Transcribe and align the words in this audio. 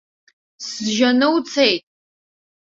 Сжьаны 0.65 1.27
уцеит! 1.35 1.83